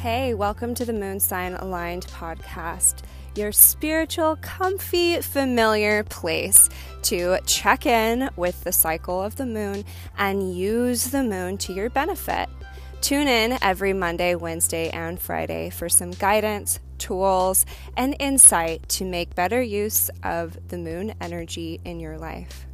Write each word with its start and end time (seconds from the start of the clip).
Hey, 0.00 0.32
welcome 0.32 0.74
to 0.76 0.86
the 0.86 0.94
Moon 0.94 1.20
Sign 1.20 1.52
Aligned 1.52 2.06
podcast, 2.06 3.02
your 3.34 3.52
spiritual, 3.52 4.36
comfy, 4.40 5.20
familiar 5.20 6.04
place 6.04 6.70
to 7.02 7.36
check 7.44 7.84
in 7.84 8.30
with 8.34 8.64
the 8.64 8.72
cycle 8.72 9.22
of 9.22 9.36
the 9.36 9.44
moon 9.44 9.84
and 10.16 10.56
use 10.56 11.10
the 11.10 11.22
moon 11.22 11.58
to 11.58 11.74
your 11.74 11.90
benefit. 11.90 12.48
Tune 13.02 13.28
in 13.28 13.58
every 13.60 13.92
Monday, 13.92 14.34
Wednesday, 14.36 14.88
and 14.88 15.20
Friday 15.20 15.68
for 15.68 15.90
some 15.90 16.12
guidance, 16.12 16.80
tools, 16.96 17.66
and 17.94 18.16
insight 18.18 18.88
to 18.88 19.04
make 19.04 19.34
better 19.34 19.60
use 19.60 20.08
of 20.22 20.56
the 20.68 20.78
moon 20.78 21.12
energy 21.20 21.78
in 21.84 22.00
your 22.00 22.16
life. 22.16 22.64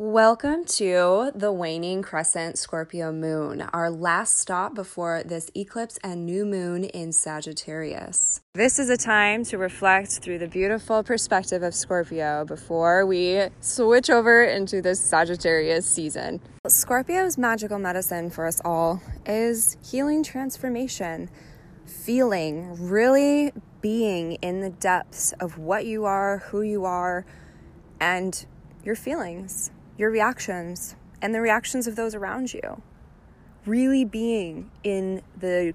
Welcome 0.00 0.64
to 0.76 1.32
the 1.34 1.50
waning 1.50 2.02
crescent 2.02 2.56
Scorpio 2.56 3.10
moon, 3.10 3.62
our 3.72 3.90
last 3.90 4.38
stop 4.38 4.72
before 4.72 5.24
this 5.24 5.50
eclipse 5.56 5.98
and 6.04 6.24
new 6.24 6.46
moon 6.46 6.84
in 6.84 7.10
Sagittarius. 7.10 8.40
This 8.54 8.78
is 8.78 8.90
a 8.90 8.96
time 8.96 9.42
to 9.46 9.58
reflect 9.58 10.20
through 10.20 10.38
the 10.38 10.46
beautiful 10.46 11.02
perspective 11.02 11.64
of 11.64 11.74
Scorpio 11.74 12.44
before 12.44 13.06
we 13.06 13.48
switch 13.58 14.08
over 14.08 14.44
into 14.44 14.80
this 14.80 15.00
Sagittarius 15.00 15.84
season. 15.84 16.40
Scorpio's 16.68 17.36
magical 17.36 17.80
medicine 17.80 18.30
for 18.30 18.46
us 18.46 18.60
all 18.64 19.02
is 19.26 19.76
healing 19.82 20.22
transformation, 20.22 21.28
feeling, 21.86 22.88
really 22.88 23.52
being 23.80 24.34
in 24.34 24.60
the 24.60 24.70
depths 24.70 25.32
of 25.40 25.58
what 25.58 25.86
you 25.86 26.04
are, 26.04 26.38
who 26.38 26.62
you 26.62 26.84
are, 26.84 27.26
and 27.98 28.46
your 28.84 28.94
feelings 28.94 29.72
your 29.98 30.10
reactions 30.10 30.94
and 31.20 31.34
the 31.34 31.40
reactions 31.40 31.86
of 31.86 31.96
those 31.96 32.14
around 32.14 32.54
you. 32.54 32.80
Really 33.66 34.04
being 34.04 34.70
in 34.82 35.20
the 35.36 35.74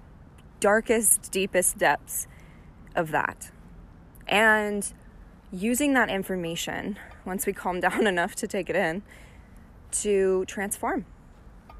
darkest, 0.59 1.31
deepest 1.31 1.77
depths 1.77 2.25
of 2.95 3.11
that. 3.11 3.51
And 4.27 4.91
using 5.51 5.93
that 5.93 6.09
information, 6.09 6.97
once 7.25 7.45
we 7.45 7.53
calm 7.53 7.79
down 7.81 8.07
enough 8.07 8.33
to 8.35 8.47
take 8.47 8.69
it 8.69 8.75
in, 8.75 9.03
to 9.91 10.45
transform, 10.45 11.05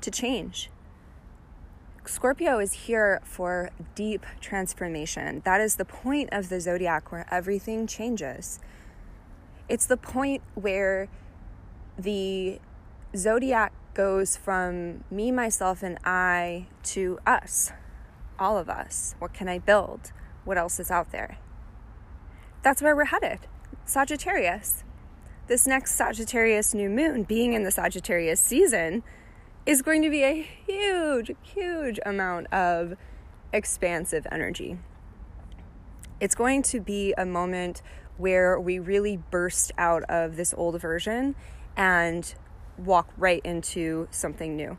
to 0.02 0.12
change. 0.12 0.70
Scorpio 2.06 2.60
is 2.60 2.74
here 2.74 3.22
for 3.24 3.70
deep 3.96 4.26
transformation. 4.42 5.42
That 5.46 5.62
is 5.62 5.78
the 5.78 5.86
point 5.86 6.30
of 6.34 6.50
the 6.50 6.60
zodiac 6.60 7.12
where 7.14 7.26
everything 7.32 7.88
changes. 7.88 8.60
It's 9.70 9.86
the 9.86 9.96
point 9.96 10.44
where 10.54 11.08
the 11.98 12.60
zodiac 13.16 13.72
goes 13.94 14.36
from 14.36 15.04
me, 15.12 15.32
myself, 15.32 15.84
and 15.84 15.98
I 16.04 16.68
to 16.84 17.20
us, 17.26 17.72
all 18.40 18.58
of 18.58 18.70
us. 18.70 19.16
What 19.20 19.34
can 19.34 19.48
I 19.48 19.60
build? 19.60 20.12
What 20.46 20.58
else 20.58 20.80
is 20.80 20.90
out 20.90 21.12
there? 21.12 21.38
That's 22.62 22.82
where 22.82 22.96
we're 22.96 23.06
headed. 23.06 23.40
Sagittarius. 23.86 24.84
This 25.48 25.68
next 25.68 25.96
Sagittarius 25.96 26.74
new 26.74 26.90
moon, 26.90 27.24
being 27.24 27.54
in 27.54 27.64
the 27.64 27.72
Sagittarius 27.72 28.40
season, 28.40 29.04
is 29.66 29.82
going 29.82 30.02
to 30.02 30.10
be 30.10 30.24
a 30.24 30.42
huge, 30.42 31.32
huge 31.42 32.00
amount 32.06 32.52
of 32.54 32.96
expansive 33.52 34.26
energy. 34.32 34.78
It's 36.20 36.36
going 36.36 36.64
to 36.64 36.80
be 36.80 37.14
a 37.18 37.26
moment 37.26 37.82
where 38.18 38.60
we 38.60 38.80
really 38.80 39.18
burst 39.18 39.72
out 39.78 40.04
of 40.04 40.36
this 40.36 40.54
old 40.56 40.80
version 40.80 41.36
and 41.76 42.36
walk 42.78 43.10
right 43.18 43.42
into 43.44 44.08
something 44.12 44.56
new. 44.56 44.78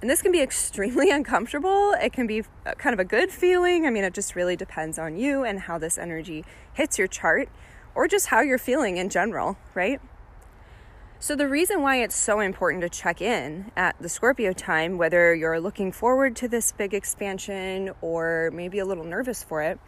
And 0.00 0.10
this 0.10 0.20
can 0.20 0.32
be 0.32 0.40
extremely 0.40 1.10
uncomfortable. 1.12 1.92
It 1.92 2.12
can 2.12 2.26
be 2.26 2.42
uh, 2.66 2.74
kind 2.76 2.92
of 2.92 3.00
a 3.00 3.04
good 3.04 3.30
feeling. 3.30 3.86
I 3.86 3.90
mean, 3.90 4.04
it 4.04 4.14
just 4.14 4.34
really 4.34 4.56
depends 4.56 4.98
on 4.98 5.16
you 5.16 5.44
and 5.44 5.60
how 5.60 5.78
this 5.78 5.96
energy 5.96 6.44
hits 6.74 6.98
your 6.98 7.06
chart 7.06 7.48
or 7.94 8.08
just 8.08 8.26
how 8.26 8.40
you're 8.40 8.58
feeling 8.58 8.96
in 8.96 9.08
general, 9.08 9.56
right? 9.74 10.00
So, 11.20 11.36
the 11.36 11.46
reason 11.46 11.82
why 11.82 12.02
it's 12.02 12.16
so 12.16 12.40
important 12.40 12.82
to 12.82 12.88
check 12.88 13.22
in 13.22 13.70
at 13.76 13.94
the 14.00 14.08
Scorpio 14.08 14.52
time, 14.52 14.98
whether 14.98 15.32
you're 15.32 15.60
looking 15.60 15.92
forward 15.92 16.34
to 16.36 16.48
this 16.48 16.72
big 16.72 16.94
expansion 16.94 17.92
or 18.00 18.50
maybe 18.52 18.80
a 18.80 18.84
little 18.84 19.04
nervous 19.04 19.40
for 19.40 19.62
it, 19.62 19.78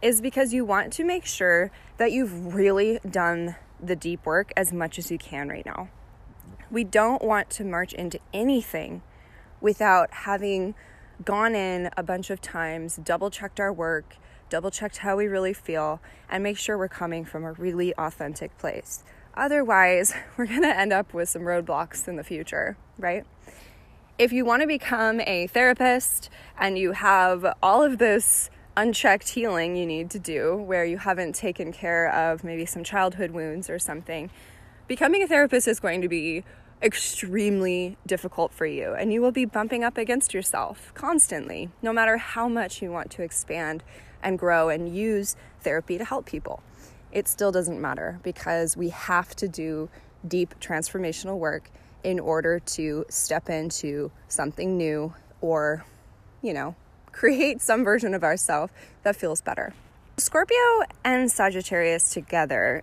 is 0.00 0.22
because 0.22 0.54
you 0.54 0.64
want 0.64 0.90
to 0.94 1.04
make 1.04 1.26
sure 1.26 1.70
that 1.98 2.12
you've 2.12 2.54
really 2.54 2.98
done 3.10 3.56
the 3.78 3.94
deep 3.94 4.24
work 4.24 4.52
as 4.56 4.72
much 4.72 4.98
as 4.98 5.10
you 5.10 5.18
can 5.18 5.50
right 5.50 5.66
now. 5.66 5.90
We 6.70 6.84
don't 6.84 7.22
want 7.22 7.50
to 7.50 7.64
march 7.64 7.92
into 7.92 8.20
anything 8.32 9.02
without 9.60 10.12
having 10.12 10.74
gone 11.24 11.54
in 11.54 11.90
a 11.96 12.02
bunch 12.02 12.30
of 12.30 12.40
times, 12.40 12.98
double 13.02 13.28
checked 13.28 13.58
our 13.58 13.72
work, 13.72 14.16
double 14.48 14.70
checked 14.70 14.98
how 14.98 15.16
we 15.16 15.26
really 15.26 15.52
feel, 15.52 16.00
and 16.28 16.42
make 16.42 16.56
sure 16.56 16.78
we're 16.78 16.88
coming 16.88 17.24
from 17.24 17.44
a 17.44 17.52
really 17.52 17.92
authentic 17.96 18.56
place. 18.56 19.02
Otherwise, 19.34 20.14
we're 20.36 20.46
going 20.46 20.62
to 20.62 20.76
end 20.76 20.92
up 20.92 21.12
with 21.12 21.28
some 21.28 21.42
roadblocks 21.42 22.06
in 22.06 22.16
the 22.16 22.24
future, 22.24 22.76
right? 22.98 23.24
If 24.16 24.32
you 24.32 24.44
want 24.44 24.62
to 24.62 24.68
become 24.68 25.20
a 25.22 25.46
therapist 25.48 26.30
and 26.58 26.78
you 26.78 26.92
have 26.92 27.54
all 27.62 27.82
of 27.82 27.98
this 27.98 28.50
unchecked 28.76 29.30
healing 29.30 29.76
you 29.76 29.84
need 29.84 30.10
to 30.10 30.18
do 30.18 30.56
where 30.56 30.84
you 30.84 30.98
haven't 30.98 31.34
taken 31.34 31.72
care 31.72 32.10
of 32.12 32.44
maybe 32.44 32.64
some 32.64 32.84
childhood 32.84 33.32
wounds 33.32 33.68
or 33.68 33.78
something, 33.78 34.30
becoming 34.86 35.22
a 35.22 35.26
therapist 35.26 35.66
is 35.68 35.80
going 35.80 36.02
to 36.02 36.08
be 36.08 36.44
extremely 36.82 37.96
difficult 38.06 38.52
for 38.52 38.66
you 38.66 38.94
and 38.94 39.12
you 39.12 39.20
will 39.20 39.32
be 39.32 39.44
bumping 39.44 39.84
up 39.84 39.98
against 39.98 40.32
yourself 40.32 40.92
constantly, 40.94 41.70
no 41.82 41.92
matter 41.92 42.16
how 42.16 42.48
much 42.48 42.80
you 42.80 42.90
want 42.90 43.10
to 43.10 43.22
expand 43.22 43.82
and 44.22 44.38
grow 44.38 44.68
and 44.68 44.94
use 44.94 45.36
therapy 45.60 45.98
to 45.98 46.04
help 46.04 46.26
people. 46.26 46.62
It 47.12 47.28
still 47.28 47.52
doesn't 47.52 47.80
matter 47.80 48.20
because 48.22 48.76
we 48.76 48.90
have 48.90 49.34
to 49.36 49.48
do 49.48 49.88
deep 50.26 50.54
transformational 50.60 51.38
work 51.38 51.70
in 52.02 52.18
order 52.18 52.58
to 52.58 53.04
step 53.08 53.50
into 53.50 54.10
something 54.28 54.76
new 54.76 55.12
or, 55.40 55.84
you 56.42 56.54
know, 56.54 56.74
create 57.12 57.60
some 57.60 57.84
version 57.84 58.14
of 58.14 58.22
ourselves 58.22 58.72
that 59.02 59.16
feels 59.16 59.42
better. 59.42 59.74
Scorpio 60.16 60.82
and 61.02 61.30
Sagittarius 61.30 62.12
together, 62.12 62.82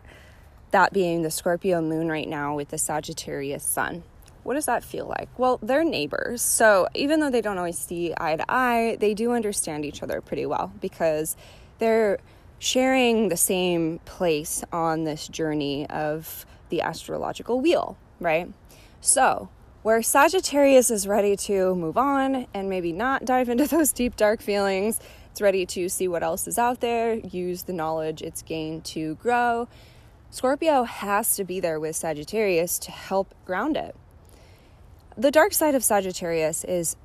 that 0.71 0.93
being 0.93 1.21
the 1.21 1.31
Scorpio 1.31 1.81
moon 1.81 2.09
right 2.09 2.27
now 2.27 2.55
with 2.55 2.69
the 2.69 2.77
Sagittarius 2.77 3.63
sun. 3.63 4.03
What 4.43 4.53
does 4.53 4.65
that 4.65 4.83
feel 4.83 5.05
like? 5.05 5.29
Well, 5.37 5.59
they're 5.61 5.83
neighbors. 5.83 6.41
So 6.41 6.87
even 6.93 7.19
though 7.19 7.29
they 7.29 7.41
don't 7.41 7.57
always 7.57 7.77
see 7.77 8.13
eye 8.17 8.37
to 8.37 8.45
eye, 8.47 8.97
they 8.99 9.13
do 9.13 9.33
understand 9.33 9.83
each 9.83 10.01
other 10.01 10.21
pretty 10.21 10.45
well 10.45 10.71
because 10.79 11.35
they're 11.79 12.19
sharing 12.59 13.29
the 13.29 13.37
same 13.37 13.99
place 14.05 14.63
on 14.71 15.03
this 15.03 15.27
journey 15.27 15.87
of 15.89 16.45
the 16.69 16.81
astrological 16.81 17.59
wheel, 17.59 17.97
right? 18.19 18.49
So 19.01 19.49
where 19.83 20.01
Sagittarius 20.01 20.91
is 20.91 21.07
ready 21.07 21.35
to 21.37 21.75
move 21.75 21.97
on 21.97 22.47
and 22.53 22.69
maybe 22.69 22.91
not 22.91 23.25
dive 23.25 23.49
into 23.49 23.67
those 23.75 23.91
deep, 23.91 24.15
dark 24.15 24.41
feelings. 24.41 24.99
It's 25.31 25.41
ready 25.41 25.65
to 25.67 25.87
see 25.87 26.07
what 26.07 26.23
else 26.23 26.47
is 26.47 26.57
out 26.57 26.79
there, 26.79 27.13
use 27.13 27.63
the 27.63 27.73
knowledge 27.73 28.21
it's 28.21 28.41
gained 28.41 28.85
to 28.85 29.15
grow. 29.15 29.67
Scorpio 30.29 30.83
has 30.83 31.35
to 31.35 31.43
be 31.43 31.59
there 31.59 31.79
with 31.79 31.95
Sagittarius 31.95 32.77
to 32.79 32.91
help 32.91 33.33
ground 33.45 33.77
it. 33.77 33.95
The 35.17 35.31
dark 35.31 35.53
side 35.53 35.73
of 35.73 35.83
Sagittarius 35.83 36.63
is 36.63 36.95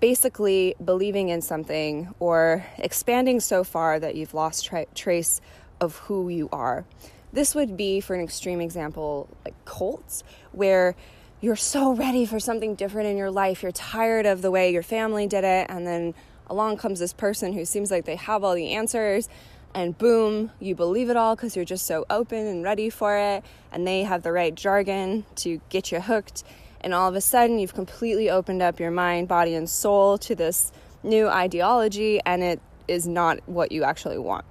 basically 0.00 0.74
believing 0.84 1.28
in 1.28 1.40
something 1.40 2.14
or 2.18 2.66
expanding 2.78 3.40
so 3.40 3.64
far 3.64 3.98
that 3.98 4.14
you've 4.16 4.34
lost 4.34 4.66
tra- 4.66 4.86
trace 4.94 5.40
of 5.80 5.96
who 5.96 6.28
you 6.28 6.48
are. 6.52 6.84
This 7.32 7.54
would 7.54 7.76
be, 7.76 8.00
for 8.00 8.14
an 8.14 8.22
extreme 8.22 8.60
example, 8.60 9.28
like 9.44 9.54
cults, 9.64 10.24
where 10.52 10.94
you're 11.40 11.56
so 11.56 11.94
ready 11.94 12.26
for 12.26 12.40
something 12.40 12.74
different 12.74 13.08
in 13.08 13.16
your 13.16 13.30
life. 13.30 13.62
You're 13.62 13.72
tired 13.72 14.26
of 14.26 14.42
the 14.42 14.50
way 14.50 14.72
your 14.72 14.82
family 14.82 15.26
did 15.26 15.44
it. 15.44 15.66
And 15.68 15.86
then 15.86 16.14
along 16.48 16.78
comes 16.78 16.98
this 16.98 17.12
person 17.12 17.52
who 17.52 17.64
seems 17.64 17.90
like 17.90 18.04
they 18.04 18.16
have 18.16 18.42
all 18.42 18.54
the 18.54 18.72
answers. 18.72 19.28
And 19.74 19.96
boom, 19.96 20.50
you 20.58 20.74
believe 20.74 21.10
it 21.10 21.16
all 21.16 21.36
because 21.36 21.54
you're 21.54 21.64
just 21.64 21.86
so 21.86 22.04
open 22.10 22.46
and 22.46 22.64
ready 22.64 22.90
for 22.90 23.16
it. 23.16 23.44
And 23.70 23.86
they 23.86 24.02
have 24.02 24.22
the 24.22 24.32
right 24.32 24.54
jargon 24.54 25.24
to 25.36 25.60
get 25.68 25.92
you 25.92 26.00
hooked. 26.00 26.42
And 26.80 26.94
all 26.94 27.08
of 27.08 27.14
a 27.14 27.20
sudden, 27.20 27.58
you've 27.58 27.74
completely 27.74 28.30
opened 28.30 28.62
up 28.62 28.80
your 28.80 28.90
mind, 28.90 29.28
body, 29.28 29.54
and 29.54 29.68
soul 29.68 30.18
to 30.18 30.34
this 30.34 30.72
new 31.02 31.28
ideology. 31.28 32.20
And 32.24 32.42
it 32.42 32.60
is 32.86 33.06
not 33.06 33.40
what 33.46 33.70
you 33.70 33.84
actually 33.84 34.18
want. 34.18 34.44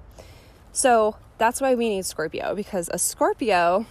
So 0.72 1.16
that's 1.38 1.60
why 1.60 1.74
we 1.74 1.88
need 1.88 2.04
Scorpio 2.04 2.54
because 2.54 2.88
a 2.92 2.98
Scorpio 2.98 3.86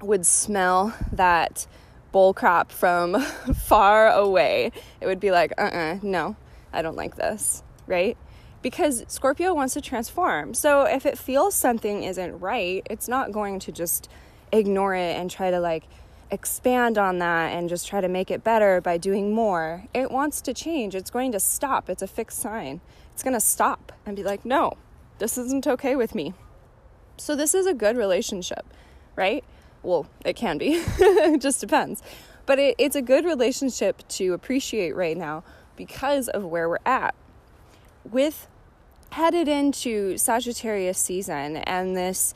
would 0.00 0.26
smell 0.26 0.94
that 1.12 1.66
bullcrap 2.12 2.70
from 2.70 3.20
far 3.64 4.08
away, 4.08 4.70
it 5.00 5.06
would 5.06 5.20
be 5.20 5.30
like, 5.30 5.52
uh 5.58 5.62
uh-uh, 5.62 5.94
uh 5.94 5.98
no, 6.02 6.36
I 6.72 6.82
don't 6.82 6.96
like 6.96 7.16
this, 7.16 7.62
right? 7.86 8.16
Because 8.64 9.04
Scorpio 9.08 9.52
wants 9.52 9.74
to 9.74 9.82
transform. 9.82 10.54
So 10.54 10.84
if 10.84 11.04
it 11.04 11.18
feels 11.18 11.54
something 11.54 12.02
isn't 12.02 12.40
right, 12.40 12.82
it's 12.88 13.08
not 13.08 13.30
going 13.30 13.58
to 13.58 13.70
just 13.70 14.08
ignore 14.52 14.94
it 14.94 15.18
and 15.18 15.30
try 15.30 15.50
to 15.50 15.60
like 15.60 15.84
expand 16.30 16.96
on 16.96 17.18
that 17.18 17.52
and 17.52 17.68
just 17.68 17.86
try 17.86 18.00
to 18.00 18.08
make 18.08 18.30
it 18.30 18.42
better 18.42 18.80
by 18.80 18.96
doing 18.96 19.34
more. 19.34 19.84
It 19.92 20.10
wants 20.10 20.40
to 20.40 20.54
change. 20.54 20.94
It's 20.94 21.10
going 21.10 21.30
to 21.32 21.40
stop. 21.40 21.90
It's 21.90 22.00
a 22.00 22.06
fixed 22.06 22.38
sign. 22.38 22.80
It's 23.12 23.22
going 23.22 23.34
to 23.34 23.40
stop 23.40 23.92
and 24.06 24.16
be 24.16 24.22
like, 24.22 24.46
no, 24.46 24.78
this 25.18 25.36
isn't 25.36 25.66
okay 25.66 25.94
with 25.94 26.14
me. 26.14 26.32
So, 27.18 27.36
this 27.36 27.54
is 27.54 27.66
a 27.66 27.74
good 27.74 27.98
relationship, 27.98 28.64
right? 29.14 29.44
Well, 29.82 30.06
it 30.24 30.36
can 30.36 30.56
be, 30.56 30.72
it 30.98 31.42
just 31.42 31.60
depends. 31.60 32.02
But 32.46 32.58
it, 32.58 32.76
it's 32.78 32.96
a 32.96 33.02
good 33.02 33.26
relationship 33.26 34.08
to 34.08 34.32
appreciate 34.32 34.96
right 34.96 35.18
now 35.18 35.44
because 35.76 36.30
of 36.30 36.46
where 36.46 36.66
we're 36.66 36.78
at. 36.86 37.14
With 38.10 38.48
headed 39.14 39.46
into 39.46 40.18
Sagittarius 40.18 40.98
season 40.98 41.58
and 41.58 41.96
this 41.96 42.34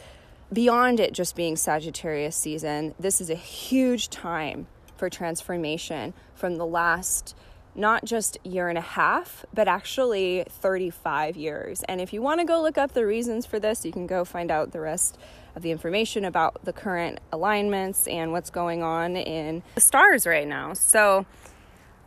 beyond 0.52 1.00
it 1.00 1.12
just 1.12 1.34
being 1.34 1.56
Sagittarius 1.56 2.36
season, 2.36 2.94
this 3.00 3.20
is 3.20 3.30
a 3.30 3.34
huge 3.34 4.08
time 4.10 4.68
for 4.96 5.10
transformation 5.10 6.14
from 6.36 6.56
the 6.56 6.64
last 6.64 7.34
not 7.74 8.04
just 8.04 8.38
year 8.44 8.68
and 8.68 8.78
a 8.78 8.82
half, 8.82 9.44
but 9.52 9.66
actually 9.66 10.44
35 10.48 11.36
years. 11.36 11.82
And 11.88 12.00
if 12.00 12.12
you 12.12 12.22
want 12.22 12.38
to 12.40 12.46
go 12.46 12.62
look 12.62 12.78
up 12.78 12.92
the 12.92 13.04
reasons 13.04 13.44
for 13.44 13.58
this, 13.58 13.84
you 13.84 13.90
can 13.90 14.06
go 14.06 14.24
find 14.24 14.48
out 14.48 14.70
the 14.70 14.80
rest 14.80 15.18
of 15.56 15.62
the 15.62 15.72
information 15.72 16.24
about 16.24 16.64
the 16.64 16.72
current 16.72 17.18
alignments 17.32 18.06
and 18.06 18.30
what's 18.30 18.50
going 18.50 18.84
on 18.84 19.16
in 19.16 19.64
the 19.74 19.80
stars 19.80 20.28
right 20.28 20.46
now. 20.46 20.74
So, 20.74 21.26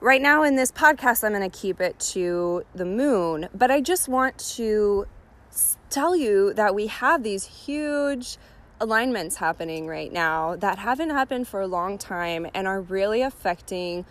right 0.01 0.21
now 0.21 0.44
in 0.44 0.56
this 0.56 0.71
podcast, 0.71 1.24
I'm 1.24 1.33
going 1.33 1.50
to 1.50 1.57
keep 1.57 1.80
it 1.80 1.98
to 2.12 2.65
the 2.75 2.86
moon, 2.86 3.48
but 3.53 3.71
I 3.71 3.80
just 3.80 4.09
want 4.09 4.38
to 4.56 5.07
tell 5.89 6.15
you 6.15 6.53
that 6.56 6.75
we 6.75 6.88
have 6.88 7.24
these 7.24 7.45
huge 7.45 8.38
alignments 8.80 9.36
happening 9.36 9.88
right 9.88 10.12
now 10.12 10.56
that 10.56 10.80
haven't 10.80 11.12
happened 11.12 11.48
for 11.48 11.62
a 11.62 11.68
long 11.68 12.00
time 12.00 12.48
and 12.53 12.68
are 12.68 12.81
really 12.81 13.21
affecting 13.21 14.06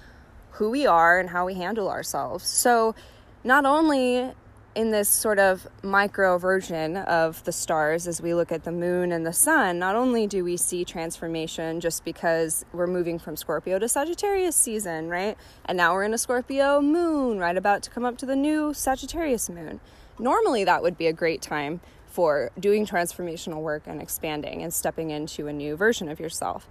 who 0.53 0.71
we 0.71 0.87
are 0.87 1.19
and 1.19 1.29
how 1.29 1.45
we 1.45 1.55
handle 1.55 1.89
ourselves. 1.89 2.47
So, 2.47 2.95
not 3.43 3.65
only 3.65 4.33
in 4.75 4.93
this 4.93 5.09
sort 5.09 5.39
of 5.39 5.67
micro 5.83 6.39
version 6.39 6.97
of 6.97 7.43
the 7.45 7.53
stars 7.53 8.07
as 8.07 8.23
we 8.23 8.35
look 8.35 8.53
at 8.53 8.63
the 8.63 8.71
moon 8.71 9.11
and 9.11 9.27
the 9.27 9.33
sun, 9.33 9.79
not 9.79 9.97
only 9.97 10.27
do 10.27 10.45
we 10.45 10.57
see 10.57 10.85
transformation 10.85 11.81
just 11.81 12.05
because 12.05 12.65
we're 12.73 12.87
moving 12.87 13.19
from 13.19 13.37
Scorpio 13.37 13.79
to 13.81 13.89
Sagittarius 13.89 14.55
season, 14.55 15.09
right? 15.09 15.37
And 15.65 15.77
now 15.77 15.93
we're 15.93 16.05
in 16.05 16.15
a 16.15 16.19
Scorpio 16.19 16.81
moon, 16.81 17.39
right 17.39 17.57
about 17.57 17.83
to 17.83 17.91
come 17.91 18.05
up 18.05 18.17
to 18.19 18.27
the 18.27 18.37
new 18.37 18.73
Sagittarius 18.73 19.51
moon. 19.51 19.81
Normally, 20.19 20.65
that 20.65 20.83
would 20.83 20.97
be 20.97 21.09
a 21.09 21.13
great 21.13 21.43
time 21.43 21.81
for 22.07 22.51
doing 22.59 22.87
transformational 22.87 23.63
work 23.63 23.83
and 23.87 24.01
expanding 24.01 24.63
and 24.63 24.73
stepping 24.73 25.11
into 25.11 25.49
a 25.49 25.53
new 25.53 25.77
version 25.77 26.09
of 26.09 26.21
yourself. 26.21 26.69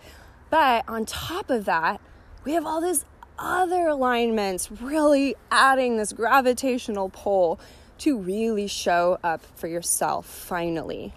But 0.50 0.86
on 0.88 1.06
top 1.06 1.50
of 1.50 1.66
that, 1.66 2.00
we 2.46 2.54
have 2.54 2.66
all 2.66 2.80
these 2.80 3.06
other 3.38 3.88
alignments 3.88 4.70
really 4.72 5.36
adding 5.52 5.98
this 5.98 6.14
gravitational 6.14 7.10
pull 7.10 7.60
to 8.00 8.18
really 8.18 8.68
show 8.68 9.20
up 9.24 9.42
for 9.56 9.68
yourself 9.68 10.26
finally. 10.26 11.14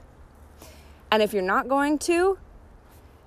And 1.10 1.22
if 1.22 1.32
you're 1.32 1.42
not 1.42 1.68
going 1.68 1.98
to, 2.00 2.38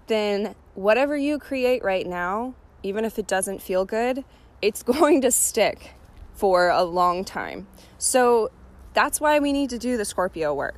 then 0.08 0.56
whatever 0.74 1.16
you 1.18 1.40
create 1.40 1.84
right 1.84 2.06
now, 2.06 2.54
even 2.84 3.06
if 3.06 3.18
it 3.18 3.28
doesn't 3.28 3.62
feel 3.62 3.86
good, 3.86 4.24
it's 4.62 4.84
going 4.96 5.22
to 5.22 5.32
stick 5.32 5.94
for 6.34 6.70
a 6.70 6.84
long 6.84 7.24
time. 7.24 7.68
So 7.98 8.52
that's 8.94 9.20
why 9.20 9.40
we 9.40 9.54
need 9.54 9.70
to 9.72 9.78
do 9.78 9.98
the 9.98 10.06
Scorpio 10.06 10.54
work. 10.54 10.76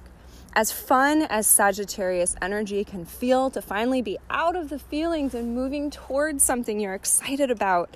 As 0.53 0.71
fun 0.71 1.21
as 1.23 1.45
Sagittarius 1.45 2.35
energy 2.41 2.83
can 2.83 3.05
feel 3.05 3.51
to 3.51 3.61
finally 3.61 4.01
be 4.01 4.17
out 4.29 4.55
of 4.55 4.69
the 4.69 4.79
feelings 4.79 5.35
and 5.35 5.53
moving 5.53 5.91
towards 5.91 6.43
something 6.43 6.79
you're 6.79 6.95
excited 6.95 7.51
about, 7.51 7.95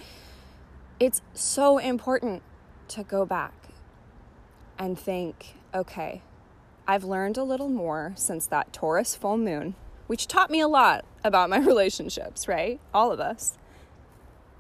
it's 1.00 1.22
so 1.34 1.80
important 1.80 2.44
to 2.90 3.04
go 3.04 3.26
back 3.26 3.61
and 4.82 4.98
think, 4.98 5.54
okay, 5.76 6.24
I've 6.88 7.04
learned 7.04 7.38
a 7.38 7.44
little 7.44 7.70
more 7.70 8.14
since 8.16 8.48
that 8.48 8.74
Taurus 8.74 9.16
full 9.16 9.38
moon, 9.38 9.76
which 10.08 10.26
taught 10.28 10.50
me 10.50 10.60
a 10.60 10.68
lot 10.68 11.06
about 11.24 11.52
my 11.52 11.60
relationships, 11.66 12.48
right? 12.48 12.80
All 12.92 13.12
of 13.12 13.20
us. 13.20 13.60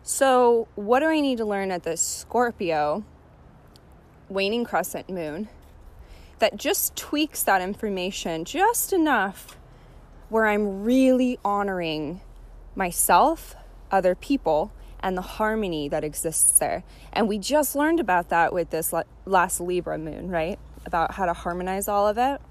So, 0.04 0.68
what 0.76 1.00
do 1.00 1.08
I 1.08 1.22
need 1.22 1.40
to 1.40 1.46
learn 1.46 1.72
at 1.72 1.82
this 1.82 2.02
Scorpio 2.02 3.04
waning 4.30 4.64
crescent 4.64 5.10
moon 5.10 5.50
that 6.38 6.56
just 6.56 6.96
tweaks 6.96 7.42
that 7.44 7.62
information 7.62 8.46
just 8.46 8.94
enough 8.94 9.58
where 10.30 10.46
I'm 10.46 10.84
really 10.84 11.40
honoring 11.44 12.22
myself, 12.76 13.56
other 13.90 14.14
people, 14.14 14.72
and 15.04 15.18
the 15.18 15.22
harmony 15.22 15.90
that 15.90 16.04
exists 16.04 16.60
there. 16.60 16.84
And 17.14 17.28
we 17.28 17.38
just 17.38 17.76
learned 17.76 18.00
about 18.00 18.30
that 18.30 18.54
with 18.54 18.70
this 18.70 18.94
last 19.26 19.60
Libra 19.60 19.98
moon, 19.98 20.30
right? 20.30 20.60
About 20.86 21.16
how 21.16 21.26
to 21.26 21.34
harmonize 21.34 21.88
all 21.88 22.08
of 22.08 22.18
it. 22.18 22.42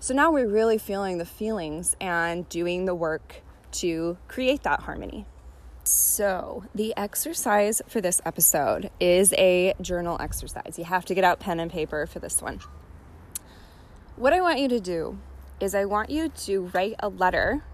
So 0.00 0.12
now 0.12 0.30
we're 0.30 0.48
really 0.48 0.78
feeling 0.78 1.18
the 1.18 1.24
feelings 1.24 1.96
and 2.00 2.48
doing 2.48 2.84
the 2.84 2.94
work 2.94 3.42
to 3.72 4.18
create 4.28 4.62
that 4.62 4.80
harmony. 4.80 5.26
So, 5.86 6.64
the 6.74 6.94
exercise 6.96 7.82
for 7.88 8.00
this 8.00 8.22
episode 8.24 8.90
is 8.98 9.34
a 9.34 9.74
journal 9.82 10.16
exercise. 10.18 10.78
You 10.78 10.84
have 10.84 11.04
to 11.06 11.14
get 11.14 11.24
out 11.24 11.40
pen 11.40 11.60
and 11.60 11.70
paper 11.70 12.06
for 12.06 12.20
this 12.20 12.40
one. 12.40 12.60
What 14.16 14.32
I 14.32 14.40
want 14.40 14.60
you 14.60 14.68
to 14.68 14.80
do 14.80 15.18
is, 15.60 15.74
I 15.74 15.84
want 15.84 16.08
you 16.08 16.28
to 16.28 16.70
write 16.72 16.94
a 17.00 17.08
letter 17.08 17.64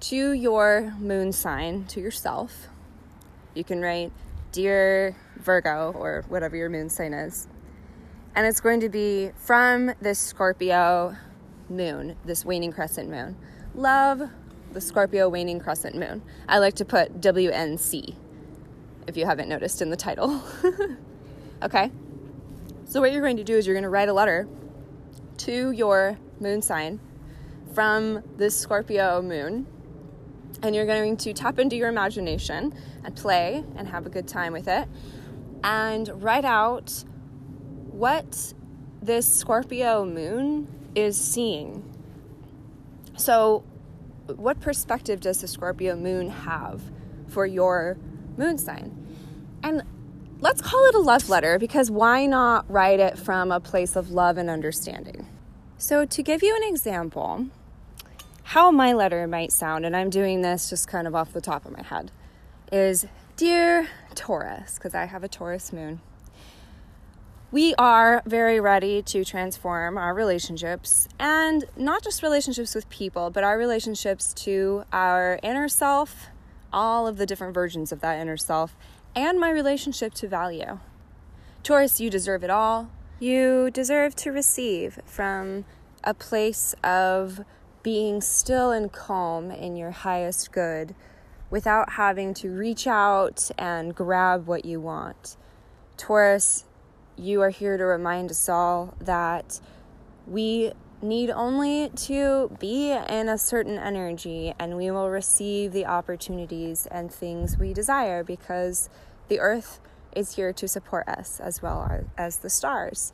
to 0.00 0.32
your 0.32 0.94
moon 0.98 1.32
sign, 1.32 1.84
to 1.88 2.00
yourself. 2.00 2.69
You 3.54 3.64
can 3.64 3.80
write, 3.80 4.12
Dear 4.52 5.16
Virgo, 5.36 5.92
or 5.96 6.24
whatever 6.28 6.56
your 6.56 6.68
moon 6.68 6.88
sign 6.88 7.12
is. 7.12 7.48
And 8.34 8.46
it's 8.46 8.60
going 8.60 8.80
to 8.80 8.88
be 8.88 9.30
from 9.34 9.92
this 10.00 10.18
Scorpio 10.18 11.16
moon, 11.68 12.16
this 12.24 12.44
waning 12.44 12.72
crescent 12.72 13.10
moon. 13.10 13.36
Love 13.74 14.22
the 14.72 14.80
Scorpio 14.80 15.28
waning 15.28 15.58
crescent 15.58 15.96
moon. 15.96 16.22
I 16.48 16.58
like 16.58 16.74
to 16.76 16.84
put 16.84 17.20
WNC 17.20 18.14
if 19.06 19.16
you 19.16 19.26
haven't 19.26 19.48
noticed 19.48 19.82
in 19.82 19.90
the 19.90 19.96
title. 19.96 20.42
okay? 21.62 21.90
So, 22.84 23.00
what 23.00 23.12
you're 23.12 23.22
going 23.22 23.36
to 23.36 23.44
do 23.44 23.56
is 23.56 23.66
you're 23.66 23.74
going 23.74 23.82
to 23.82 23.88
write 23.88 24.08
a 24.08 24.12
letter 24.12 24.48
to 25.38 25.70
your 25.72 26.18
moon 26.38 26.62
sign 26.62 27.00
from 27.74 28.22
this 28.36 28.56
Scorpio 28.56 29.22
moon, 29.22 29.66
and 30.62 30.74
you're 30.74 30.86
going 30.86 31.16
to 31.18 31.32
tap 31.32 31.58
into 31.58 31.76
your 31.76 31.88
imagination 31.88 32.74
and 33.04 33.16
play 33.16 33.64
and 33.76 33.88
have 33.88 34.06
a 34.06 34.10
good 34.10 34.28
time 34.28 34.52
with 34.52 34.68
it, 34.68 34.88
and 35.64 36.22
write 36.22 36.44
out 36.44 37.04
what 37.90 38.54
this 39.02 39.32
Scorpio 39.32 40.04
moon 40.04 40.68
is 40.94 41.18
seeing. 41.18 41.84
So, 43.16 43.64
what 44.36 44.60
perspective 44.60 45.20
does 45.20 45.40
the 45.40 45.48
Scorpio 45.48 45.96
moon 45.96 46.30
have 46.30 46.82
for 47.28 47.46
your 47.46 47.96
moon 48.36 48.58
sign? 48.58 48.96
And 49.62 49.82
let's 50.40 50.62
call 50.62 50.84
it 50.86 50.94
a 50.94 51.00
love 51.00 51.28
letter 51.28 51.58
because 51.58 51.90
why 51.90 52.26
not 52.26 52.70
write 52.70 53.00
it 53.00 53.18
from 53.18 53.50
a 53.52 53.60
place 53.60 53.96
of 53.96 54.10
love 54.10 54.38
and 54.38 54.48
understanding? 54.48 55.26
So, 55.78 56.04
to 56.04 56.22
give 56.22 56.42
you 56.42 56.54
an 56.54 56.62
example, 56.68 57.46
how 58.50 58.70
my 58.70 58.92
letter 58.92 59.26
might 59.26 59.52
sound, 59.52 59.84
and 59.84 59.96
I'm 59.96 60.10
doing 60.10 60.42
this 60.42 60.70
just 60.70 60.86
kind 60.86 61.06
of 61.06 61.14
off 61.14 61.32
the 61.32 61.40
top 61.40 61.64
of 61.64 61.72
my 61.72 61.82
head, 61.82 62.10
is 62.70 63.06
Dear 63.36 63.88
Taurus, 64.14 64.74
because 64.74 64.94
I 64.94 65.06
have 65.06 65.24
a 65.24 65.28
Taurus 65.28 65.72
moon 65.72 66.00
we 67.52 67.74
are 67.74 68.22
very 68.26 68.60
ready 68.60 69.02
to 69.02 69.24
transform 69.24 69.98
our 69.98 70.14
relationships 70.14 71.08
and 71.18 71.64
not 71.76 72.02
just 72.02 72.22
relationships 72.22 72.76
with 72.76 72.88
people, 72.90 73.30
but 73.30 73.42
our 73.42 73.58
relationships 73.58 74.32
to 74.32 74.84
our 74.92 75.40
inner 75.42 75.68
self, 75.68 76.28
all 76.72 77.08
of 77.08 77.16
the 77.16 77.26
different 77.26 77.52
versions 77.52 77.90
of 77.90 78.00
that 78.00 78.20
inner 78.20 78.36
self, 78.36 78.76
and 79.16 79.40
my 79.40 79.50
relationship 79.50 80.14
to 80.14 80.28
value. 80.28 80.78
Taurus, 81.64 82.00
you 82.00 82.08
deserve 82.08 82.44
it 82.44 82.50
all. 82.50 82.88
You 83.18 83.70
deserve 83.72 84.14
to 84.16 84.30
receive 84.30 85.00
from 85.04 85.64
a 86.04 86.14
place 86.14 86.74
of 86.84 87.44
being 87.82 88.20
still 88.20 88.70
and 88.70 88.92
calm 88.92 89.50
in 89.50 89.76
your 89.76 89.90
highest 89.90 90.52
good 90.52 90.94
without 91.50 91.92
having 91.92 92.32
to 92.34 92.50
reach 92.50 92.86
out 92.86 93.50
and 93.58 93.94
grab 93.94 94.46
what 94.46 94.64
you 94.64 94.80
want. 94.80 95.36
Taurus, 95.96 96.64
you 97.16 97.42
are 97.42 97.50
here 97.50 97.76
to 97.76 97.84
remind 97.84 98.30
us 98.30 98.48
all 98.48 98.94
that 99.00 99.60
we 100.26 100.72
need 101.02 101.30
only 101.30 101.88
to 101.88 102.54
be 102.60 102.92
in 102.92 103.28
a 103.28 103.38
certain 103.38 103.78
energy 103.78 104.54
and 104.58 104.76
we 104.76 104.90
will 104.90 105.08
receive 105.08 105.72
the 105.72 105.86
opportunities 105.86 106.86
and 106.90 107.10
things 107.10 107.58
we 107.58 107.72
desire 107.72 108.22
because 108.22 108.88
the 109.28 109.40
earth 109.40 109.80
is 110.14 110.36
here 110.36 110.52
to 110.52 110.68
support 110.68 111.08
us 111.08 111.40
as 111.40 111.62
well 111.62 112.04
as 112.18 112.38
the 112.38 112.50
stars. 112.50 113.12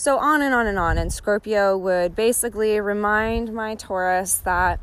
So, 0.00 0.18
on 0.18 0.40
and 0.40 0.54
on 0.54 0.66
and 0.66 0.78
on. 0.78 0.96
And 0.96 1.12
Scorpio 1.12 1.76
would 1.76 2.16
basically 2.16 2.80
remind 2.80 3.52
my 3.52 3.74
Taurus 3.74 4.38
that 4.46 4.80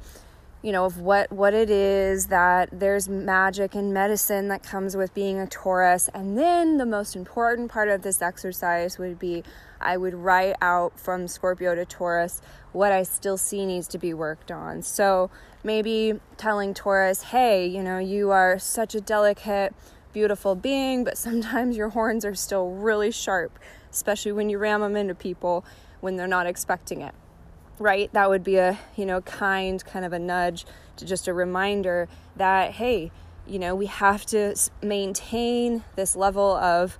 you 0.61 0.71
know 0.71 0.85
of 0.85 0.99
what 0.99 1.31
what 1.31 1.55
it 1.55 1.71
is 1.71 2.27
that 2.27 2.69
there's 2.71 3.09
magic 3.09 3.73
and 3.73 3.91
medicine 3.91 4.47
that 4.49 4.61
comes 4.61 4.95
with 4.95 5.15
being 5.15 5.39
a 5.39 5.47
Taurus 5.47 6.07
and 6.13 6.37
then 6.37 6.77
the 6.77 6.85
most 6.85 7.15
important 7.15 7.71
part 7.71 7.89
of 7.89 8.03
this 8.03 8.21
exercise 8.21 8.99
would 8.99 9.17
be 9.17 9.43
I 9.81 9.97
would 9.97 10.13
write 10.13 10.55
out 10.61 10.99
from 10.99 11.27
Scorpio 11.27 11.73
to 11.73 11.85
Taurus 11.85 12.39
what 12.71 12.91
I 12.91 13.01
still 13.01 13.37
see 13.37 13.65
needs 13.65 13.87
to 13.89 13.97
be 13.97 14.13
worked 14.13 14.51
on 14.51 14.83
so 14.83 15.31
maybe 15.63 16.19
telling 16.37 16.75
Taurus 16.75 17.23
hey 17.23 17.65
you 17.65 17.81
know 17.81 17.97
you 17.97 18.29
are 18.29 18.59
such 18.59 18.93
a 18.93 19.01
delicate 19.01 19.73
beautiful 20.13 20.53
being 20.53 21.03
but 21.03 21.17
sometimes 21.17 21.75
your 21.75 21.89
horns 21.89 22.23
are 22.23 22.35
still 22.35 22.69
really 22.71 23.11
sharp 23.11 23.57
especially 23.97 24.31
when 24.31 24.49
you 24.49 24.57
ram 24.57 24.81
them 24.81 24.95
into 24.95 25.13
people 25.13 25.65
when 25.99 26.15
they're 26.15 26.27
not 26.27 26.47
expecting 26.47 27.01
it 27.01 27.13
right? 27.79 28.11
That 28.13 28.29
would 28.29 28.43
be 28.43 28.57
a, 28.57 28.79
you 28.95 29.05
know, 29.05 29.21
kind 29.21 29.83
kind 29.85 30.05
of 30.05 30.13
a 30.13 30.19
nudge 30.19 30.65
to 30.97 31.05
just 31.05 31.27
a 31.27 31.33
reminder 31.33 32.07
that 32.35 32.71
hey, 32.73 33.11
you 33.45 33.59
know, 33.59 33.75
we 33.75 33.85
have 33.85 34.25
to 34.27 34.55
maintain 34.81 35.83
this 35.95 36.15
level 36.15 36.55
of 36.55 36.97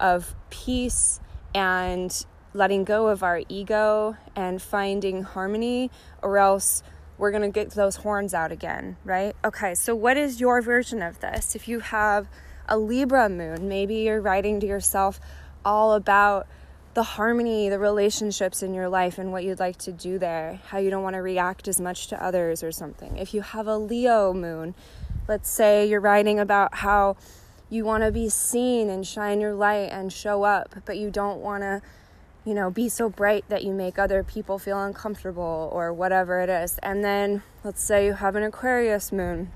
of 0.00 0.34
peace 0.50 1.20
and 1.54 2.26
letting 2.52 2.84
go 2.84 3.08
of 3.08 3.22
our 3.22 3.42
ego 3.48 4.16
and 4.36 4.60
finding 4.60 5.22
harmony 5.22 5.90
or 6.22 6.38
else 6.38 6.82
we're 7.16 7.30
going 7.30 7.42
to 7.42 7.48
get 7.48 7.70
those 7.72 7.96
horns 7.96 8.34
out 8.34 8.50
again, 8.50 8.96
right? 9.04 9.36
Okay, 9.44 9.74
so 9.74 9.94
what 9.94 10.16
is 10.16 10.40
your 10.40 10.60
version 10.60 11.00
of 11.00 11.20
this? 11.20 11.54
If 11.54 11.68
you 11.68 11.80
have 11.80 12.28
a 12.68 12.76
Libra 12.76 13.28
moon, 13.28 13.68
maybe 13.68 13.96
you're 13.96 14.20
writing 14.20 14.58
to 14.60 14.66
yourself 14.66 15.20
all 15.64 15.94
about 15.94 16.46
the 16.94 17.02
harmony, 17.02 17.68
the 17.68 17.78
relationships 17.78 18.62
in 18.62 18.72
your 18.72 18.88
life 18.88 19.18
and 19.18 19.32
what 19.32 19.42
you'd 19.42 19.58
like 19.58 19.76
to 19.78 19.92
do 19.92 20.18
there, 20.18 20.60
how 20.68 20.78
you 20.78 20.90
don't 20.90 21.02
want 21.02 21.14
to 21.14 21.22
react 21.22 21.66
as 21.66 21.80
much 21.80 22.06
to 22.06 22.22
others 22.22 22.62
or 22.62 22.70
something. 22.70 23.16
If 23.18 23.34
you 23.34 23.42
have 23.42 23.66
a 23.66 23.76
Leo 23.76 24.32
moon, 24.32 24.74
let's 25.26 25.50
say 25.50 25.86
you're 25.86 26.00
writing 26.00 26.38
about 26.38 26.76
how 26.76 27.16
you 27.68 27.84
want 27.84 28.04
to 28.04 28.12
be 28.12 28.28
seen 28.28 28.88
and 28.88 29.04
shine 29.04 29.40
your 29.40 29.54
light 29.54 29.90
and 29.90 30.12
show 30.12 30.44
up, 30.44 30.76
but 30.84 30.96
you 30.96 31.10
don't 31.10 31.40
want 31.40 31.62
to, 31.62 31.82
you 32.44 32.54
know, 32.54 32.70
be 32.70 32.88
so 32.88 33.08
bright 33.08 33.44
that 33.48 33.64
you 33.64 33.72
make 33.72 33.98
other 33.98 34.22
people 34.22 34.58
feel 34.58 34.80
uncomfortable 34.80 35.70
or 35.72 35.92
whatever 35.92 36.40
it 36.40 36.48
is. 36.48 36.78
And 36.78 37.04
then 37.04 37.42
let's 37.64 37.82
say 37.82 38.06
you 38.06 38.12
have 38.12 38.36
an 38.36 38.44
Aquarius 38.44 39.10
moon, 39.10 39.50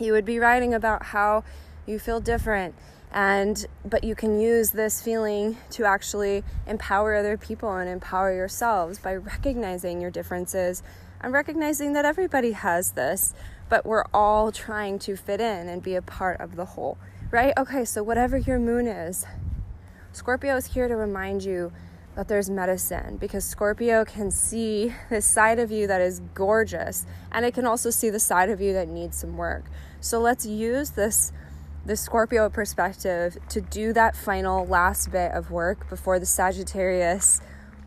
you 0.00 0.12
would 0.12 0.24
be 0.24 0.40
writing 0.40 0.74
about 0.74 1.06
how 1.06 1.44
you 1.86 2.00
feel 2.00 2.20
different 2.20 2.74
and 3.12 3.66
but 3.84 4.02
you 4.02 4.14
can 4.14 4.40
use 4.40 4.70
this 4.70 5.02
feeling 5.02 5.56
to 5.70 5.84
actually 5.84 6.42
empower 6.66 7.14
other 7.14 7.36
people 7.36 7.70
and 7.74 7.88
empower 7.88 8.34
yourselves 8.34 8.98
by 8.98 9.14
recognizing 9.14 10.00
your 10.00 10.10
differences 10.10 10.82
and 11.20 11.32
recognizing 11.32 11.92
that 11.92 12.04
everybody 12.04 12.52
has 12.52 12.92
this 12.92 13.34
but 13.68 13.84
we're 13.84 14.04
all 14.12 14.50
trying 14.50 14.98
to 14.98 15.14
fit 15.16 15.40
in 15.40 15.68
and 15.68 15.82
be 15.82 15.94
a 15.94 16.02
part 16.02 16.40
of 16.40 16.56
the 16.56 16.64
whole 16.64 16.96
right 17.30 17.52
okay 17.58 17.84
so 17.84 18.02
whatever 18.02 18.38
your 18.38 18.58
moon 18.58 18.86
is 18.86 19.26
scorpio 20.12 20.56
is 20.56 20.66
here 20.66 20.88
to 20.88 20.96
remind 20.96 21.44
you 21.44 21.70
that 22.14 22.28
there's 22.28 22.50
medicine 22.50 23.16
because 23.16 23.44
Scorpio 23.44 24.04
can 24.04 24.30
see 24.30 24.92
this 25.08 25.24
side 25.24 25.58
of 25.58 25.70
you 25.70 25.86
that 25.86 26.00
is 26.00 26.20
gorgeous 26.34 27.06
and 27.30 27.44
it 27.46 27.54
can 27.54 27.66
also 27.66 27.90
see 27.90 28.10
the 28.10 28.20
side 28.20 28.50
of 28.50 28.60
you 28.60 28.72
that 28.74 28.88
needs 28.88 29.16
some 29.16 29.36
work. 29.36 29.64
So 30.00 30.20
let's 30.20 30.44
use 30.44 30.90
this 30.90 31.32
the 31.84 31.96
Scorpio 31.96 32.48
perspective 32.48 33.36
to 33.48 33.60
do 33.60 33.92
that 33.92 34.14
final 34.14 34.64
last 34.64 35.10
bit 35.10 35.32
of 35.32 35.50
work 35.50 35.88
before 35.88 36.20
the 36.20 36.26
Sagittarius 36.26 37.40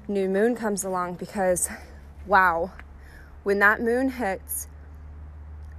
new 0.08 0.28
moon 0.28 0.54
comes 0.54 0.84
along 0.84 1.14
because 1.16 1.70
wow, 2.28 2.74
when 3.44 3.60
that 3.60 3.80
moon 3.82 4.10
hits, 4.10 4.68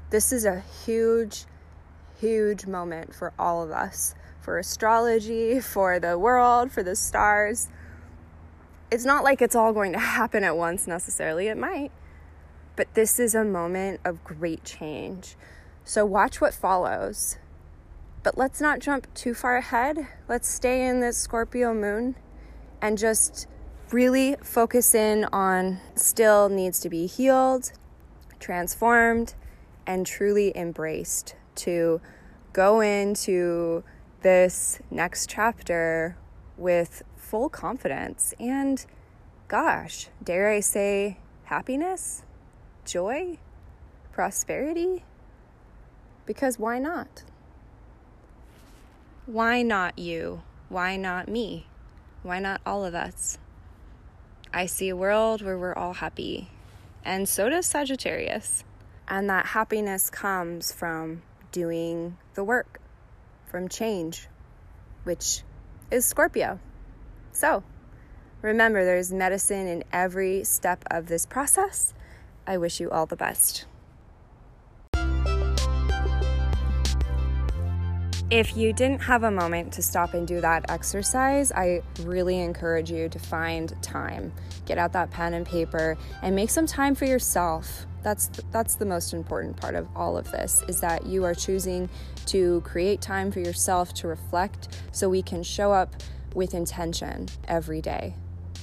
this 0.09 0.33
is 0.33 0.47
a 0.47 0.61
huge, 0.85 1.45
huge 2.19 2.67
moment 2.67 3.15
for 3.15 3.35
all 3.39 3.63
of 3.63 3.71
us, 3.71 4.15
for 4.41 4.59
astrology, 4.59 5.61
for 5.61 5.99
the 5.99 6.19
world, 6.19 6.73
for 6.73 6.83
the 6.83 6.97
stars. 6.97 7.69
It's 8.91 9.05
not 9.05 9.25
like 9.25 9.43
it's 9.43 9.57
all 9.57 9.75
going 9.75 9.93
to 9.93 9.99
happen 9.99 10.43
at 10.43 10.57
once 10.57 10.87
necessarily, 10.87 11.49
it 11.49 11.59
might, 11.59 11.91
but 12.77 12.95
this 12.95 13.19
is 13.19 13.35
a 13.35 13.45
moment 13.45 14.01
of 14.07 14.25
great 14.25 14.65
change. 14.65 15.37
So, 15.85 16.07
watch 16.07 16.41
what 16.41 16.55
follows 16.55 17.37
but 18.27 18.37
let's 18.37 18.61
not 18.61 18.81
jump 18.81 19.07
too 19.15 19.33
far 19.33 19.57
ahead. 19.57 20.09
Let's 20.29 20.49
stay 20.49 20.85
in 20.85 20.99
this 20.99 21.17
Scorpio 21.17 21.73
moon 21.73 22.17
and 22.83 22.99
just 22.99 23.47
really 23.93 24.35
focus 24.43 24.97
in 24.97 25.27
on 25.27 25.79
still 25.95 26.49
needs 26.49 26.81
to 26.81 26.89
be 26.89 27.07
healed, 27.07 27.71
transformed, 28.41 29.37
and 29.87 30.05
truly 30.05 30.51
embraced 30.57 31.37
to 31.55 32.01
go 32.53 32.81
into 32.81 33.85
this 34.23 34.81
next 34.91 35.31
chapter 35.31 36.17
with 36.57 37.05
full 37.17 37.49
confidence 37.49 38.35
and, 38.41 38.87
gosh, 39.47 40.09
dare 40.21 40.51
I 40.51 40.59
say, 40.59 41.19
happiness, 41.45 42.25
joy, 42.85 43.39
prosperity? 44.11 45.05
Because 46.27 46.59
why 46.59 46.81
not? 46.81 47.23
Why 49.27 49.63
not 49.63 49.99
you? 49.99 50.43
Why 50.69 50.97
not 50.97 51.27
me? 51.27 51.67
Why 52.23 52.39
not 52.39 52.61
all 52.65 52.85
of 52.85 52.95
us? 52.95 53.39
I 54.55 54.67
see 54.67 54.89
a 54.89 54.95
world 54.95 55.43
where 55.43 55.59
we're 55.59 55.75
all 55.75 55.95
happy, 55.95 56.49
and 57.05 57.29
so 57.29 57.49
does 57.49 57.67
Sagittarius. 57.67 58.63
And 59.09 59.29
that 59.29 59.47
happiness 59.47 60.11
comes 60.11 60.71
from 60.71 61.23
doing 61.51 62.19
the 62.35 62.45
work, 62.45 62.81
from 63.47 63.69
change, 63.69 64.29
which 65.03 65.43
is 65.91 66.05
Scorpio. 66.05 66.61
So, 67.33 67.65
remember, 68.43 68.85
there's 68.85 69.13
medicine 69.13 69.67
in 69.67 69.83
every 69.93 70.45
step 70.45 70.85
of 70.89 71.09
this 71.09 71.27
process. 71.27 71.95
I 72.47 72.59
wish 72.59 72.79
you 72.79 72.93
all 72.93 73.07
the 73.07 73.17
best. 73.17 73.67
If 78.31 78.57
you 78.57 78.73
didn't 78.73 79.03
have 79.03 79.23
a 79.23 79.31
moment 79.31 79.73
to 79.75 79.83
stop 79.83 80.13
and 80.13 80.27
do 80.27 80.41
that 80.41 80.69
exercise, 80.69 81.53
I 81.53 81.83
really 82.03 82.41
encourage 82.41 82.91
you 82.91 83.09
to 83.09 83.21
find 83.21 83.81
time. 83.85 84.33
Get 84.65 84.79
out 84.79 84.93
that 84.95 85.13
pen 85.13 85.33
and 85.33 85.47
paper 85.47 85.97
and 86.23 86.35
make 86.35 86.51
some 86.51 86.67
time 86.67 86.97
for 86.97 87.05
yourself. 87.05 87.87
That's 88.03 88.27
that's 88.51 88.75
the 88.75 88.85
most 88.85 89.13
important 89.13 89.57
part 89.57 89.77
of 89.77 89.87
all 89.95 90.19
of 90.19 90.33
this 90.33 90.65
is 90.67 90.81
that 90.81 91.07
you 91.07 91.23
are 91.23 91.37
choosing 91.37 91.89
to 92.27 92.63
create 92.63 93.01
time 93.01 93.31
for 93.31 93.39
yourself 93.39 93.95
to 93.95 94.09
reflect 94.09 94.77
so 94.91 95.09
we 95.09 95.23
can 95.23 95.45
show 95.45 95.73
up 95.73 95.95
with 96.35 96.53
intention 96.53 97.29
every 97.47 97.81
day. 97.81 98.17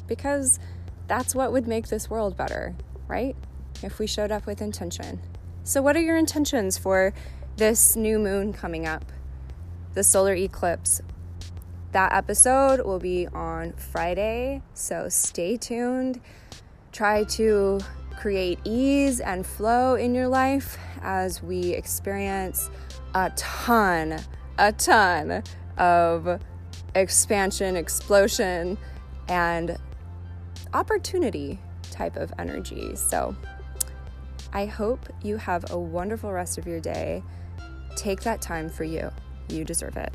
Because 0.08 0.60
that's 1.08 1.34
what 1.34 1.53
would 1.53 1.70
make 1.70 1.88
this 1.88 2.10
world 2.10 2.36
better, 2.36 2.75
right? 3.08 3.38
If 3.82 3.98
we 3.98 4.08
showed 4.08 4.29
up 4.29 4.46
with 4.46 4.62
intention. 4.62 5.22
So 5.63 5.82
what 5.82 5.96
are 5.96 6.01
your 6.01 6.17
intentions 6.17 6.77
for 6.77 7.13
this 7.55 7.96
new 7.96 8.20
moon 8.20 8.51
coming 8.51 8.86
up? 8.86 9.05
The 9.93 10.03
solar 10.03 10.33
eclipse. 10.33 11.01
That 11.91 12.13
episode 12.13 12.83
will 12.85 13.00
be 13.00 13.27
on 13.27 13.73
Friday, 13.73 14.62
so 14.73 15.09
stay 15.09 15.57
tuned. 15.57 16.19
Try 16.91 17.23
to 17.25 17.79
create 18.17 18.59
ease 18.63 19.19
and 19.19 19.45
flow 19.45 19.95
in 19.95 20.15
your 20.15 20.27
life 20.27 20.77
as 21.01 21.43
we 21.43 21.71
experience 21.73 22.69
a 23.13 23.31
ton, 23.35 24.19
a 24.57 24.71
ton 24.71 25.43
of 25.77 26.39
expansion, 26.95 27.75
explosion, 27.75 28.77
and 29.27 29.77
opportunity 30.73 31.59
type 31.91 32.15
of 32.15 32.33
energy. 32.39 32.95
So, 32.95 33.35
I 34.51 34.65
hope 34.65 35.07
you 35.23 35.38
have 35.38 35.69
a 35.71 35.79
wonderful 35.79 36.31
rest 36.31 36.57
of 36.57 36.67
your 36.67 36.79
day. 36.79 37.23
Take 37.95 38.21
that 38.21 38.41
time 38.41 38.69
for 38.69 38.83
you. 38.83 39.12
You 39.53 39.63
deserve 39.63 39.98
it. 39.98 40.12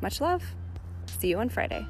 Much 0.00 0.20
love. 0.20 0.42
See 1.18 1.28
you 1.28 1.38
on 1.38 1.50
Friday. 1.50 1.86